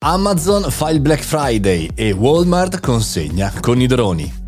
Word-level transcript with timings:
Amazon 0.00 0.70
fa 0.70 0.90
il 0.90 1.00
Black 1.00 1.24
Friday 1.24 1.90
e 1.96 2.12
Walmart 2.12 2.78
consegna 2.78 3.52
con 3.60 3.80
i 3.80 3.88
droni. 3.88 4.47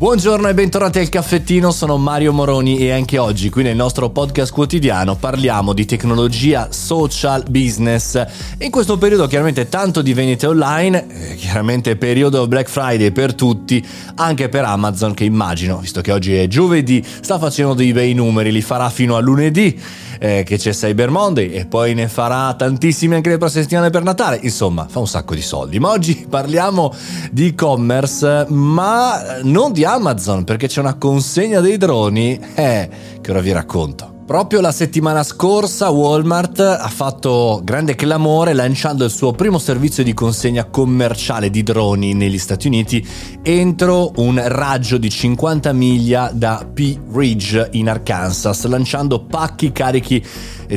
Buongiorno 0.00 0.48
e 0.48 0.54
bentornati 0.54 0.98
al 0.98 1.10
caffettino, 1.10 1.70
sono 1.72 1.98
Mario 1.98 2.32
Moroni 2.32 2.78
e 2.78 2.90
anche 2.90 3.18
oggi 3.18 3.50
qui 3.50 3.62
nel 3.62 3.76
nostro 3.76 4.08
podcast 4.08 4.50
quotidiano 4.50 5.14
parliamo 5.14 5.74
di 5.74 5.84
tecnologia, 5.84 6.68
social, 6.70 7.44
business. 7.50 8.24
In 8.60 8.70
questo 8.70 8.96
periodo 8.96 9.26
chiaramente 9.26 9.68
tanto 9.68 10.00
di 10.00 10.14
vendite 10.14 10.46
online, 10.46 11.06
eh, 11.06 11.34
chiaramente 11.34 11.96
periodo 11.96 12.48
Black 12.48 12.70
Friday 12.70 13.10
per 13.10 13.34
tutti, 13.34 13.86
anche 14.14 14.48
per 14.48 14.64
Amazon 14.64 15.12
che 15.12 15.24
immagino, 15.24 15.76
visto 15.76 16.00
che 16.00 16.12
oggi 16.12 16.34
è 16.34 16.46
giovedì, 16.46 17.04
sta 17.20 17.38
facendo 17.38 17.74
dei 17.74 17.92
bei 17.92 18.14
numeri, 18.14 18.50
li 18.50 18.62
farà 18.62 18.88
fino 18.88 19.16
a 19.16 19.20
lunedì 19.20 19.78
eh, 20.20 20.44
che 20.44 20.58
c'è 20.58 20.72
Cyber 20.72 21.10
Monday 21.10 21.50
e 21.50 21.66
poi 21.66 21.94
ne 21.94 22.06
farà 22.06 22.54
tantissimi 22.54 23.14
anche 23.14 23.30
le 23.30 23.38
prossime 23.38 23.62
settimane 23.62 23.90
per 23.90 24.02
Natale. 24.02 24.38
Insomma, 24.42 24.86
fa 24.88 24.98
un 24.98 25.08
sacco 25.08 25.34
di 25.34 25.42
soldi. 25.42 25.78
Ma 25.78 25.90
oggi 25.90 26.26
parliamo 26.28 26.94
di 27.30 27.48
e-commerce, 27.48 28.46
ma 28.48 29.40
non 29.42 29.72
di 29.72 29.84
Amazon, 29.92 30.44
perché 30.44 30.68
c'è 30.68 30.78
una 30.78 30.94
consegna 30.94 31.60
dei 31.60 31.76
droni 31.76 32.38
eh, 32.54 32.88
che 33.20 33.30
ora 33.30 33.40
vi 33.40 33.50
racconto. 33.50 34.18
Proprio 34.30 34.60
la 34.60 34.70
settimana 34.70 35.24
scorsa 35.24 35.90
Walmart 35.90 36.60
ha 36.60 36.88
fatto 36.88 37.60
grande 37.64 37.96
clamore 37.96 38.52
lanciando 38.52 39.04
il 39.04 39.10
suo 39.10 39.32
primo 39.32 39.58
servizio 39.58 40.04
di 40.04 40.14
consegna 40.14 40.66
commerciale 40.66 41.50
di 41.50 41.64
droni 41.64 42.14
negli 42.14 42.38
Stati 42.38 42.68
Uniti 42.68 43.04
entro 43.42 44.12
un 44.18 44.40
raggio 44.46 44.98
di 44.98 45.10
50 45.10 45.72
miglia 45.72 46.30
da 46.32 46.64
P 46.72 46.96
Ridge 47.12 47.70
in 47.72 47.88
Arkansas, 47.88 48.64
lanciando 48.66 49.24
pacchi 49.24 49.72
carichi 49.72 50.24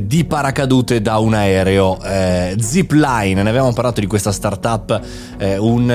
di 0.02 0.26
paracadute 0.26 1.00
da 1.00 1.20
un 1.20 1.36
aereo. 1.36 2.02
Eh, 2.02 2.56
Zipline, 2.60 3.44
ne 3.44 3.50
avevamo 3.50 3.74
parlato 3.74 4.00
di 4.00 4.08
questa 4.08 4.32
startup, 4.32 5.00
eh, 5.38 5.60
un, 5.60 5.92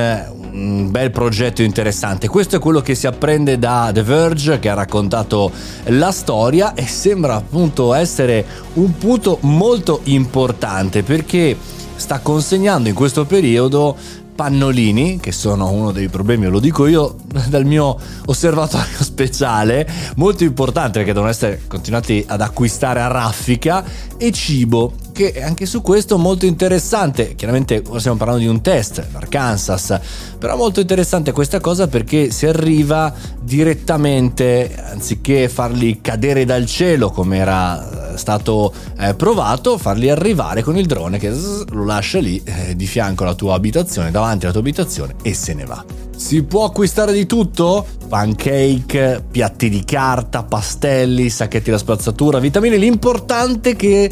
un 0.52 0.90
bel 0.90 1.10
progetto 1.10 1.62
interessante. 1.62 2.28
Questo 2.28 2.56
è 2.56 2.58
quello 2.58 2.80
che 2.80 2.94
si 2.94 3.06
apprende 3.06 3.58
da 3.58 3.90
The 3.92 4.02
Verge 4.02 4.58
che 4.58 4.68
ha 4.68 4.74
raccontato 4.74 5.50
la 5.86 6.12
storia 6.12 6.74
e 6.74 6.86
sembra 6.86 7.34
appunto 7.34 7.94
essere 7.94 8.44
un 8.74 8.96
punto 8.96 9.38
molto 9.42 10.00
importante 10.04 11.02
perché 11.02 11.56
sta 11.96 12.20
consegnando 12.20 12.88
in 12.88 12.94
questo 12.94 13.24
periodo 13.24 13.96
pannolini, 14.38 15.18
che 15.18 15.32
sono 15.32 15.68
uno 15.68 15.90
dei 15.90 16.08
problemi, 16.08 16.46
lo 16.46 16.60
dico 16.60 16.86
io 16.86 17.16
dal 17.50 17.64
mio 17.64 17.98
osservatorio 18.26 19.02
speciale, 19.02 19.84
molto 20.14 20.44
importante 20.44 20.98
perché 20.98 21.12
devono 21.12 21.28
essere 21.28 21.62
continuati 21.66 22.24
ad 22.24 22.40
acquistare 22.40 23.00
a 23.00 23.08
raffica, 23.08 23.84
e 24.16 24.30
cibo 24.30 24.92
che 25.12 25.42
anche 25.42 25.66
su 25.66 25.82
questo 25.82 26.18
molto 26.18 26.46
interessante. 26.46 27.34
Chiaramente 27.34 27.82
stiamo 27.96 28.16
parlando 28.16 28.42
di 28.42 28.48
un 28.48 28.60
test, 28.60 29.04
l'Arkansas, 29.10 29.98
però 30.38 30.56
molto 30.56 30.78
interessante 30.78 31.32
questa 31.32 31.58
cosa 31.58 31.88
perché 31.88 32.30
si 32.30 32.46
arriva 32.46 33.12
direttamente, 33.40 34.72
anziché 34.88 35.48
farli 35.48 36.00
cadere 36.00 36.44
dal 36.44 36.64
cielo 36.66 37.10
come 37.10 37.38
era 37.38 37.97
stato 38.18 38.72
eh, 38.98 39.14
provato, 39.14 39.78
farli 39.78 40.10
arrivare 40.10 40.62
con 40.62 40.76
il 40.76 40.86
drone 40.86 41.18
che 41.18 41.32
zzz, 41.32 41.68
lo 41.70 41.84
lascia 41.84 42.18
lì 42.18 42.42
eh, 42.44 42.76
di 42.76 42.86
fianco 42.86 43.22
alla 43.22 43.34
tua 43.34 43.54
abitazione, 43.54 44.10
davanti 44.10 44.44
alla 44.44 44.52
tua 44.52 44.62
abitazione 44.62 45.14
e 45.22 45.34
se 45.34 45.54
ne 45.54 45.64
va. 45.64 46.07
Si 46.18 46.42
può 46.42 46.64
acquistare 46.64 47.12
di 47.12 47.26
tutto? 47.26 47.86
Pancake, 48.08 49.22
piatti 49.30 49.68
di 49.68 49.84
carta, 49.84 50.42
pastelli, 50.42 51.30
sacchetti 51.30 51.70
da 51.70 51.78
spazzatura, 51.78 52.40
vitamine. 52.40 52.76
L'importante 52.76 53.70
è 53.70 53.76
che 53.76 54.04
eh, 54.04 54.10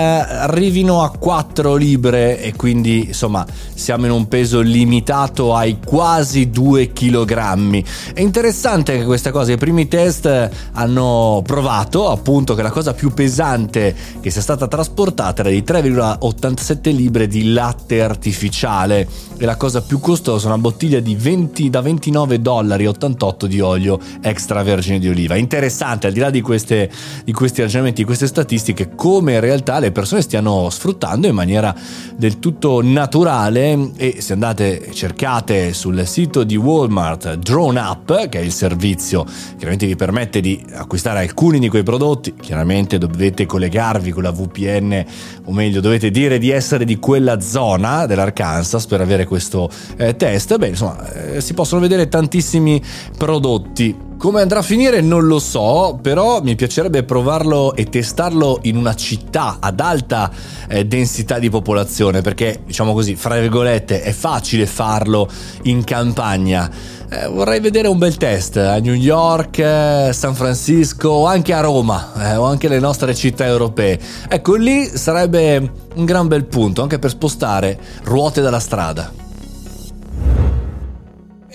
arrivino 0.00 1.02
a 1.02 1.10
4 1.10 1.74
libre 1.74 2.40
e 2.40 2.54
quindi 2.54 3.06
insomma 3.06 3.44
siamo 3.74 4.04
in 4.04 4.12
un 4.12 4.28
peso 4.28 4.60
limitato 4.60 5.56
ai 5.56 5.78
quasi 5.84 6.48
2 6.48 6.92
kg. 6.92 7.82
È 8.12 8.20
interessante 8.20 8.96
che 8.96 9.04
questa 9.04 9.32
cosa, 9.32 9.50
i 9.50 9.56
primi 9.56 9.88
test 9.88 10.50
hanno 10.72 11.42
provato 11.44 12.08
appunto 12.10 12.54
che 12.54 12.62
la 12.62 12.70
cosa 12.70 12.94
più 12.94 13.12
pesante 13.12 13.96
che 14.20 14.30
sia 14.30 14.42
stata 14.42 14.68
trasportata 14.68 15.40
era 15.40 15.50
di 15.50 15.64
3,87 15.66 16.94
libre 16.94 17.26
di 17.26 17.52
latte 17.52 18.00
artificiale 18.00 19.08
e 19.36 19.44
la 19.44 19.56
cosa 19.56 19.82
più 19.82 19.98
costosa 19.98 20.46
una 20.46 20.58
bottiglia 20.58 21.00
di 21.00 21.16
20 21.16 21.47
20, 21.48 21.70
da 21.70 21.80
29 21.80 22.40
dollari 22.40 22.86
88 22.86 23.46
di 23.46 23.60
olio 23.60 23.98
extravergine 24.20 24.98
di 24.98 25.08
oliva. 25.08 25.36
Interessante, 25.36 26.06
al 26.06 26.12
di 26.12 26.20
là 26.20 26.30
di, 26.30 26.40
queste, 26.40 26.90
di 27.24 27.32
questi 27.32 27.62
ragionamenti, 27.62 28.00
di 28.00 28.06
queste 28.06 28.26
statistiche, 28.26 28.94
come 28.94 29.34
in 29.34 29.40
realtà 29.40 29.78
le 29.78 29.90
persone 29.90 30.22
stiano 30.22 30.68
sfruttando 30.70 31.26
in 31.26 31.34
maniera 31.34 31.74
del 32.14 32.38
tutto 32.38 32.82
naturale 32.82 33.92
e 33.96 34.20
se 34.20 34.34
andate 34.34 34.90
cercate 34.92 35.72
sul 35.72 36.06
sito 36.06 36.44
di 36.44 36.56
Walmart 36.56 37.34
Drone 37.34 37.80
Up, 37.80 38.28
che 38.28 38.38
è 38.38 38.42
il 38.42 38.52
servizio 38.52 39.24
chiaramente 39.56 39.86
vi 39.86 39.96
permette 39.96 40.40
di 40.40 40.64
acquistare 40.72 41.20
alcuni 41.20 41.58
di 41.58 41.68
quei 41.68 41.82
prodotti, 41.82 42.34
chiaramente 42.34 42.98
dovete 42.98 43.46
collegarvi 43.46 44.10
con 44.12 44.22
la 44.22 44.30
VPN 44.30 45.04
o 45.44 45.52
meglio 45.52 45.80
dovete 45.80 46.10
dire 46.10 46.38
di 46.38 46.50
essere 46.50 46.84
di 46.84 46.98
quella 46.98 47.40
zona 47.40 48.06
dell'Arkansas 48.06 48.86
per 48.86 49.00
avere 49.00 49.24
questo 49.24 49.70
eh, 49.96 50.16
test. 50.16 50.56
Beh, 50.56 50.68
insomma, 50.68 51.12
eh, 51.12 51.37
si 51.40 51.54
possono 51.54 51.80
vedere 51.80 52.08
tantissimi 52.08 52.82
prodotti. 53.16 54.06
Come 54.18 54.40
andrà 54.40 54.58
a 54.58 54.62
finire 54.62 55.00
non 55.00 55.26
lo 55.26 55.38
so, 55.38 55.96
però 56.02 56.42
mi 56.42 56.56
piacerebbe 56.56 57.04
provarlo 57.04 57.76
e 57.76 57.84
testarlo 57.84 58.58
in 58.62 58.76
una 58.76 58.96
città 58.96 59.58
ad 59.60 59.78
alta 59.78 60.28
eh, 60.68 60.84
densità 60.86 61.38
di 61.38 61.48
popolazione, 61.50 62.20
perché 62.20 62.62
diciamo 62.66 62.92
così, 62.92 63.14
fra 63.14 63.38
virgolette, 63.38 64.02
è 64.02 64.10
facile 64.10 64.66
farlo 64.66 65.28
in 65.62 65.84
campagna. 65.84 66.68
Eh, 67.08 67.28
vorrei 67.28 67.60
vedere 67.60 67.86
un 67.86 67.96
bel 67.96 68.16
test 68.16 68.56
a 68.56 68.78
New 68.78 68.92
York, 68.92 69.58
eh, 69.58 70.10
San 70.12 70.34
Francisco 70.34 71.10
o 71.10 71.26
anche 71.26 71.52
a 71.52 71.60
Roma 71.60 72.12
eh, 72.18 72.34
o 72.34 72.44
anche 72.44 72.66
le 72.66 72.80
nostre 72.80 73.14
città 73.14 73.46
europee. 73.46 74.00
Ecco, 74.28 74.56
lì 74.56 74.84
sarebbe 74.84 75.72
un 75.94 76.04
gran 76.04 76.26
bel 76.26 76.44
punto 76.44 76.82
anche 76.82 76.98
per 76.98 77.10
spostare 77.10 77.78
ruote 78.02 78.40
dalla 78.40 78.58
strada. 78.58 79.26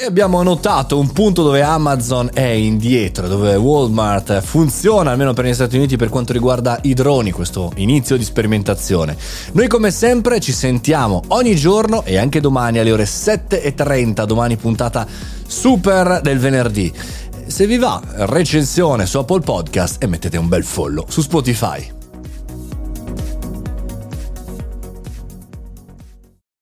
Abbiamo 0.06 0.44
notato 0.44 1.00
un 1.00 1.12
punto 1.12 1.44
dove 1.44 1.62
Amazon 1.62 2.30
è 2.34 2.42
indietro, 2.42 3.28
dove 3.28 3.56
Walmart 3.56 4.42
funziona, 4.42 5.12
almeno 5.12 5.34
per 5.34 5.46
gli 5.46 5.54
Stati 5.54 5.78
Uniti, 5.78 5.96
per 5.96 6.10
quanto 6.10 6.34
riguarda 6.34 6.78
i 6.84 6.94
droni, 6.94 7.32
questo 7.32 7.72
inizio 7.78 8.18
di 8.18 8.24
sperimentazione. 8.24 9.16
Noi 9.54 9.68
come 9.68 9.92
sempre 9.92 10.42
ci 10.42 10.52
sentiamo 10.52 11.22
ogni 11.30 11.56
giorno 11.56 12.04
e 12.04 12.18
anche 12.18 12.42
domani 12.42 12.80
alle 12.80 12.92
ore 12.92 13.06
7.30, 13.06 14.26
domani 14.26 14.58
puntata 14.58 15.08
super 15.48 16.20
del 16.22 16.38
venerdì. 16.38 16.92
Se 17.48 17.66
vi 17.66 17.78
va, 17.78 18.02
recensione 18.06 19.06
su 19.06 19.18
Apple 19.18 19.42
Podcast 19.42 20.04
e 20.04 20.08
mettete 20.08 20.38
un 20.38 20.50
bel 20.50 20.66
follow 20.66 21.06
su 21.08 21.22
Spotify. 21.22 22.03